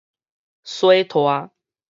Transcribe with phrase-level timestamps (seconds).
[0.63, 1.51] 洗汰